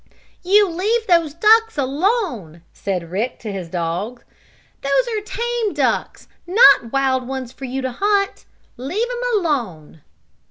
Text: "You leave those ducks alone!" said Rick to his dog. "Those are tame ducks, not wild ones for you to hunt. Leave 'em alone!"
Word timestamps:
"You 0.41 0.67
leave 0.67 1.05
those 1.05 1.35
ducks 1.35 1.77
alone!" 1.77 2.63
said 2.73 3.11
Rick 3.11 3.37
to 3.41 3.51
his 3.51 3.69
dog. 3.69 4.23
"Those 4.81 5.07
are 5.15 5.21
tame 5.21 5.75
ducks, 5.75 6.27
not 6.47 6.91
wild 6.91 7.27
ones 7.27 7.51
for 7.53 7.65
you 7.65 7.83
to 7.83 7.91
hunt. 7.91 8.45
Leave 8.77 9.07
'em 9.11 9.37
alone!" 9.39 10.01